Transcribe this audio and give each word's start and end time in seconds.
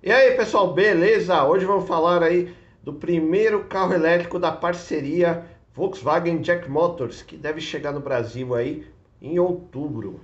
E 0.00 0.12
aí 0.12 0.36
pessoal, 0.36 0.72
beleza? 0.72 1.44
Hoje 1.44 1.64
vamos 1.64 1.88
falar 1.88 2.22
aí 2.22 2.54
do 2.84 2.92
primeiro 2.92 3.64
carro 3.64 3.92
elétrico 3.92 4.38
da 4.38 4.52
parceria 4.52 5.44
Volkswagen 5.74 6.40
Jack 6.40 6.70
Motors, 6.70 7.20
que 7.20 7.36
deve 7.36 7.60
chegar 7.60 7.90
no 7.90 7.98
Brasil 7.98 8.54
aí 8.54 8.86
em 9.20 9.40
outubro. 9.40 10.20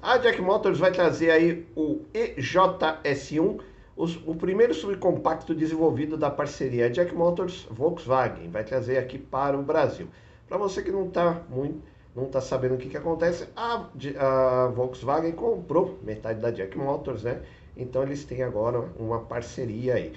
A 0.00 0.18
Jack 0.18 0.40
Motors 0.40 0.78
vai 0.78 0.92
trazer 0.92 1.32
aí 1.32 1.66
o 1.74 2.02
EJS1, 2.14 3.60
o 3.96 4.34
primeiro 4.36 4.72
subcompacto 4.72 5.52
desenvolvido 5.52 6.16
da 6.16 6.30
parceria 6.30 6.88
Jack 6.88 7.12
Motors 7.12 7.66
Volkswagen, 7.68 8.48
vai 8.50 8.62
trazer 8.62 8.98
aqui 8.98 9.18
para 9.18 9.58
o 9.58 9.64
Brasil. 9.64 10.06
Para 10.48 10.58
você 10.58 10.80
que 10.80 10.92
não 10.92 11.08
está 11.08 11.42
muito 11.50 11.82
não 12.18 12.26
está 12.26 12.40
sabendo 12.40 12.74
o 12.74 12.78
que, 12.78 12.88
que 12.88 12.96
acontece, 12.96 13.48
a, 13.54 13.86
a 14.18 14.66
Volkswagen 14.68 15.32
comprou 15.32 15.98
metade 16.02 16.40
da 16.40 16.50
Jack 16.50 16.76
Motors, 16.76 17.22
né? 17.22 17.42
Então 17.78 18.02
eles 18.02 18.24
têm 18.24 18.42
agora 18.42 18.80
uma 18.98 19.20
parceria 19.20 19.94
aí. 19.94 20.12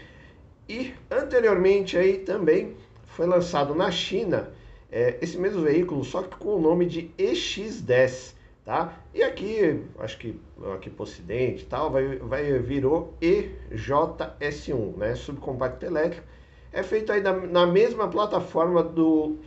E 0.68 0.94
anteriormente 1.10 1.98
aí 1.98 2.18
também 2.18 2.76
foi 3.06 3.28
lançado 3.28 3.76
na 3.76 3.92
China 3.92 4.52
é, 4.92 5.18
esse 5.22 5.38
mesmo 5.38 5.62
veículo, 5.62 6.04
só 6.04 6.22
que 6.24 6.36
com 6.36 6.56
o 6.56 6.62
nome 6.62 6.86
de 6.86 7.12
EX10, 7.18 8.34
tá? 8.66 8.98
E 9.14 9.24
aqui, 9.24 9.82
acho 10.00 10.18
que 10.18 10.38
aqui 10.76 10.90
para 10.90 11.02
o 11.02 11.04
ocidente 11.04 11.66
tal, 11.66 11.90
vai, 11.90 12.18
vai, 12.18 12.60
virou 12.60 13.14
EJS1, 13.22 14.98
né? 14.98 15.16
Subcompacto 15.16 15.86
elétrico. 15.86 16.28
É 16.74 16.84
feito 16.84 17.12
aí 17.12 17.22
na, 17.22 17.34
na 17.34 17.66
mesma 17.66 18.10
plataforma 18.10 18.84
do 18.84 19.38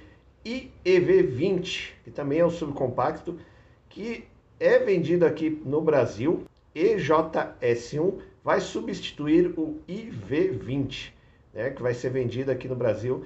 IEV20, 0.44 1.92
que 2.04 2.10
também 2.10 2.38
é 2.38 2.46
um 2.46 2.50
subcompacto, 2.50 3.38
que 3.88 4.24
é 4.58 4.78
vendido 4.78 5.26
aqui 5.26 5.60
no 5.64 5.80
Brasil 5.80 6.44
EJS1 6.74 8.18
vai 8.42 8.60
substituir 8.60 9.54
o 9.56 9.80
IV20, 9.88 11.12
né, 11.52 11.70
que 11.70 11.82
vai 11.82 11.94
ser 11.94 12.10
vendido 12.10 12.50
aqui 12.50 12.68
no 12.68 12.74
Brasil 12.74 13.24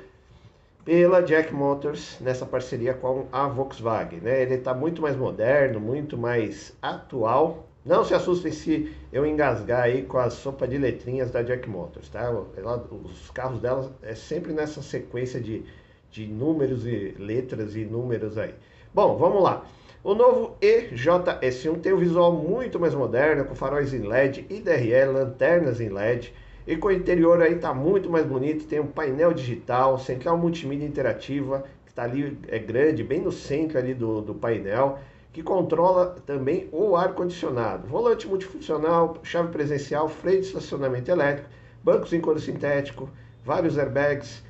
pela 0.84 1.20
Jack 1.20 1.52
Motors 1.52 2.16
nessa 2.18 2.46
parceria 2.46 2.94
com 2.94 3.26
a 3.30 3.46
Volkswagen. 3.46 4.20
Né? 4.20 4.42
Ele 4.42 4.54
está 4.54 4.72
muito 4.72 5.02
mais 5.02 5.16
moderno, 5.16 5.78
muito 5.78 6.16
mais 6.16 6.74
atual. 6.80 7.68
Não 7.84 8.04
se 8.04 8.14
assustem 8.14 8.52
se 8.52 8.94
eu 9.12 9.26
engasgar 9.26 9.82
aí 9.82 10.02
com 10.02 10.18
a 10.18 10.30
sopa 10.30 10.66
de 10.66 10.78
letrinhas 10.78 11.30
da 11.30 11.42
Jack 11.42 11.68
Motors, 11.68 12.08
tá? 12.08 12.20
Ela, 12.56 12.88
os 12.90 13.30
carros 13.30 13.60
dela 13.60 13.94
é 14.02 14.14
sempre 14.14 14.52
nessa 14.52 14.82
sequência 14.82 15.40
de, 15.40 15.62
de 16.10 16.26
números 16.26 16.86
e 16.86 17.14
letras 17.18 17.76
e 17.76 17.84
números 17.84 18.36
aí. 18.38 18.54
Bom, 18.94 19.16
vamos 19.18 19.42
lá. 19.42 19.64
O 20.02 20.14
novo 20.14 20.56
EJS1 20.62 21.80
tem 21.80 21.92
um 21.92 21.98
visual 21.98 22.32
muito 22.32 22.80
mais 22.80 22.94
moderno, 22.94 23.44
com 23.44 23.54
faróis 23.54 23.92
em 23.92 24.00
LED, 24.00 24.46
IDRL, 24.48 25.12
lanternas 25.12 25.78
em 25.78 25.90
LED, 25.90 26.32
e 26.66 26.74
com 26.74 26.88
o 26.88 26.92
interior 26.92 27.42
aí 27.42 27.56
tá 27.56 27.74
muito 27.74 28.08
mais 28.08 28.24
bonito, 28.24 28.66
tem 28.66 28.80
um 28.80 28.86
painel 28.86 29.34
digital, 29.34 29.98
central 29.98 30.38
multimídia 30.38 30.86
interativa, 30.86 31.64
que 31.84 31.90
está 31.90 32.04
ali, 32.04 32.38
é 32.48 32.58
grande, 32.58 33.04
bem 33.04 33.20
no 33.20 33.30
centro 33.30 33.76
ali 33.76 33.92
do, 33.92 34.22
do 34.22 34.34
painel, 34.34 34.98
que 35.34 35.42
controla 35.42 36.16
também 36.24 36.68
o 36.72 36.96
ar-condicionado, 36.96 37.86
volante 37.86 38.26
multifuncional, 38.26 39.18
chave 39.22 39.52
presencial, 39.52 40.08
freio 40.08 40.40
de 40.40 40.46
estacionamento 40.46 41.10
elétrico, 41.10 41.50
bancos 41.84 42.12
em 42.14 42.20
couro 42.20 42.40
sintético, 42.40 43.08
vários 43.44 43.76
airbags 43.76 44.42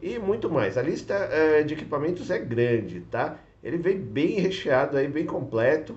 e 0.00 0.18
muito 0.18 0.48
mais. 0.48 0.78
A 0.78 0.82
lista 0.82 1.14
é, 1.14 1.62
de 1.64 1.74
equipamentos 1.74 2.30
é 2.30 2.38
grande, 2.38 3.00
tá? 3.10 3.36
Ele 3.64 3.78
vem 3.78 3.98
bem 3.98 4.38
recheado 4.38 4.98
aí, 4.98 5.08
bem 5.08 5.24
completo, 5.24 5.96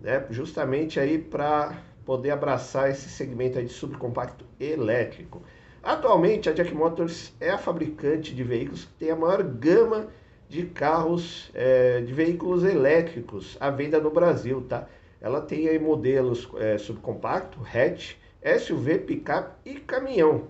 né? 0.00 0.26
Justamente 0.30 0.98
aí 0.98 1.16
para 1.16 1.80
poder 2.04 2.32
abraçar 2.32 2.90
esse 2.90 3.08
segmento 3.08 3.56
aí 3.56 3.64
de 3.64 3.72
subcompacto 3.72 4.44
elétrico. 4.58 5.40
Atualmente 5.80 6.50
a 6.50 6.52
Jack 6.52 6.74
Motors 6.74 7.32
é 7.40 7.50
a 7.50 7.58
fabricante 7.58 8.34
de 8.34 8.42
veículos 8.42 8.86
que 8.86 8.92
tem 8.94 9.10
a 9.10 9.16
maior 9.16 9.44
gama 9.44 10.08
de 10.48 10.64
carros, 10.66 11.50
é, 11.54 12.00
de 12.00 12.12
veículos 12.12 12.64
elétricos 12.64 13.56
à 13.60 13.70
venda 13.70 14.00
no 14.00 14.10
Brasil, 14.10 14.62
tá? 14.68 14.88
Ela 15.20 15.40
tem 15.40 15.68
aí 15.68 15.78
modelos 15.78 16.48
é, 16.56 16.76
subcompacto, 16.76 17.60
hatch, 17.60 18.16
SUV, 18.58 18.98
picape 18.98 19.54
e 19.64 19.76
caminhão. 19.76 20.48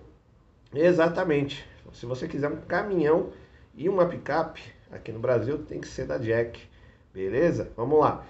Exatamente. 0.73 1.65
Se 1.93 2.05
você 2.05 2.27
quiser 2.27 2.49
um 2.49 2.57
caminhão 2.57 3.29
e 3.73 3.87
uma 3.87 4.05
picape, 4.05 4.74
aqui 4.95 5.11
no 5.11 5.19
Brasil 5.19 5.59
tem 5.59 5.79
que 5.81 5.87
ser 5.87 6.05
da 6.05 6.17
Jack, 6.17 6.59
beleza? 7.13 7.69
Vamos 7.75 7.99
lá. 7.99 8.25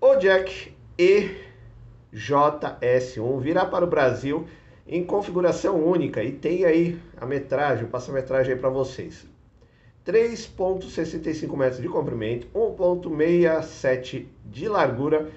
O 0.00 0.14
Jack 0.16 0.74
EJS1 0.98 3.40
virá 3.40 3.66
para 3.66 3.84
o 3.84 3.88
Brasil 3.88 4.46
em 4.86 5.04
configuração 5.04 5.84
única 5.84 6.22
e 6.22 6.32
tem 6.32 6.64
aí 6.64 6.98
a 7.16 7.26
metragem, 7.26 7.84
o 7.84 7.88
passa-metragem 7.88 8.54
aí 8.54 8.58
para 8.58 8.70
vocês. 8.70 9.26
3.65 10.06 11.56
metros 11.56 11.82
de 11.82 11.88
comprimento, 11.88 12.46
1.67 12.54 14.26
de 14.44 14.68
largura, 14.68 15.28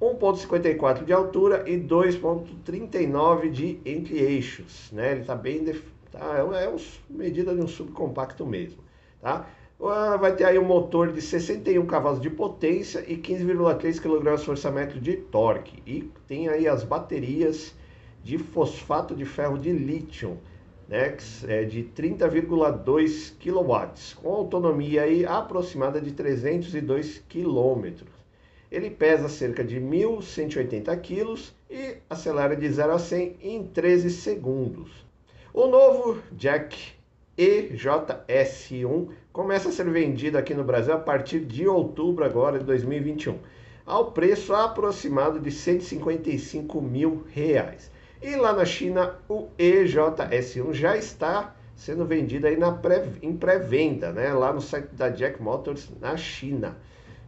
1.54 0.00 1.04
de 1.04 1.12
altura 1.12 1.68
e 1.68 1.78
2.39 1.78 3.50
de 3.50 3.78
entre-eixos, 3.84 4.90
né? 4.92 5.12
Ele 5.12 5.20
está 5.20 5.34
bem, 5.34 5.62
def... 5.62 5.82
tá, 6.10 6.36
é 6.38 6.42
uma 6.42 6.56
medida 7.10 7.54
de 7.54 7.60
um 7.60 7.68
subcompacto 7.68 8.46
mesmo, 8.46 8.82
tá? 9.20 9.46
Vai 9.78 10.34
ter 10.34 10.44
aí 10.44 10.58
um 10.58 10.64
motor 10.64 11.12
de 11.12 11.20
61 11.20 11.84
cavalos 11.86 12.20
de 12.20 12.30
potência 12.30 13.04
e 13.06 13.16
15,3 13.16 14.00
kgfm 14.00 15.00
de 15.00 15.16
torque. 15.16 15.82
E 15.86 16.10
tem 16.26 16.48
aí 16.48 16.66
as 16.66 16.82
baterias 16.82 17.74
de 18.24 18.38
fosfato 18.38 19.14
de 19.14 19.24
ferro 19.24 19.58
de 19.58 19.70
lítio, 19.70 20.38
né, 20.88 21.16
é 21.46 21.64
de 21.64 21.84
30,2 21.96 23.34
kW, 23.38 24.16
com 24.20 24.32
autonomia 24.32 25.02
aí 25.02 25.24
aproximada 25.24 26.00
de 26.00 26.12
302 26.12 27.22
km. 27.28 28.04
Ele 28.70 28.90
pesa 28.90 29.28
cerca 29.28 29.62
de 29.62 29.80
1.180 29.80 31.00
kg 31.00 31.40
e 31.70 31.98
acelera 32.10 32.56
de 32.56 32.68
0 32.68 32.92
a 32.92 32.98
100 32.98 33.36
em 33.40 33.64
13 33.64 34.10
segundos. 34.10 34.90
O 35.54 35.68
novo 35.68 36.18
Jack 36.32 36.95
EJS1 37.38 39.10
começa 39.32 39.68
a 39.68 39.72
ser 39.72 39.88
vendido 39.90 40.38
aqui 40.38 40.54
no 40.54 40.64
Brasil 40.64 40.94
a 40.94 40.98
partir 40.98 41.40
de 41.40 41.68
outubro 41.68 42.24
agora 42.24 42.58
de 42.58 42.64
2021, 42.64 43.38
ao 43.84 44.12
preço 44.12 44.54
aproximado 44.54 45.38
de 45.38 45.50
155 45.50 46.80
mil 46.80 47.24
reais. 47.28 47.90
E 48.22 48.34
lá 48.34 48.52
na 48.52 48.64
China 48.64 49.16
o 49.28 49.48
EJS1 49.58 50.72
já 50.72 50.96
está 50.96 51.54
sendo 51.74 52.06
vendido 52.06 52.46
aí 52.46 52.56
na 52.56 52.72
pré, 52.72 53.06
em 53.22 53.36
pré-venda, 53.36 54.10
né? 54.10 54.32
Lá 54.32 54.52
no 54.52 54.62
site 54.62 54.88
da 54.94 55.10
Jack 55.10 55.40
Motors 55.42 55.90
na 56.00 56.16
China. 56.16 56.78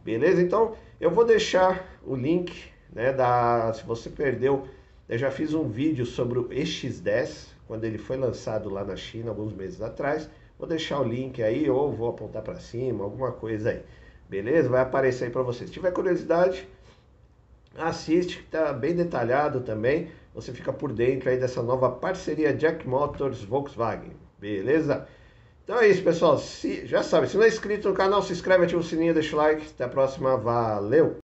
Beleza? 0.03 0.41
Então 0.41 0.75
eu 0.99 1.11
vou 1.11 1.25
deixar 1.25 1.87
o 2.03 2.17
link, 2.17 2.53
né? 2.91 3.13
Da, 3.13 3.73
se 3.75 3.85
você 3.85 4.09
perdeu, 4.09 4.67
eu 5.09 5.17
já 5.17 5.31
fiz 5.31 5.55
um 5.55 5.69
vídeo 5.69 6.05
sobre 6.05 6.39
o 6.39 6.49
EX10 6.51 7.47
quando 7.67 7.85
ele 7.85 7.97
foi 7.97 8.17
lançado 8.17 8.69
lá 8.69 8.85
na 8.85 8.95
China 8.95 9.31
alguns 9.31 9.53
meses 9.55 9.81
atrás. 9.81 10.29
Vou 10.59 10.69
deixar 10.69 11.01
o 11.01 11.05
link 11.05 11.43
aí 11.43 11.71
ou 11.71 11.93
vou 11.93 12.11
apontar 12.11 12.43
para 12.43 12.59
cima, 12.59 13.05
alguma 13.05 13.33
coisa 13.33 13.71
aí. 13.71 13.83
Beleza? 14.29 14.69
Vai 14.69 14.83
aparecer 14.83 15.25
aí 15.25 15.31
para 15.31 15.43
vocês. 15.43 15.71
Se 15.71 15.75
tiver 15.75 15.93
curiosidade, 15.93 16.69
assiste, 17.77 18.39
que 18.39 18.51
tá 18.51 18.73
bem 18.73 18.95
detalhado 18.95 19.61
também. 19.61 20.11
Você 20.35 20.53
fica 20.53 20.73
por 20.73 20.93
dentro 20.93 21.31
aí 21.31 21.39
dessa 21.39 21.63
nova 21.63 21.91
parceria 21.91 22.53
Jack 22.53 22.87
Motors 22.87 23.43
Volkswagen. 23.43 24.13
Beleza? 24.39 25.07
Então 25.65 25.79
é 25.79 25.89
isso, 25.89 26.03
pessoal. 26.03 26.39
Se, 26.39 26.87
já 26.87 27.03
sabe, 27.03 27.29
se 27.29 27.37
não 27.37 27.45
é 27.45 27.49
inscrito 27.49 27.89
no 27.89 27.95
canal, 27.95 28.23
se 28.23 28.33
inscreve, 28.33 28.65
ativa 28.65 28.81
o 28.81 28.85
sininho, 28.85 29.15
deixa 29.15 29.35
o 29.35 29.39
like. 29.39 29.67
Até 29.67 29.85
a 29.85 29.89
próxima. 29.89 30.37
Valeu! 30.37 31.19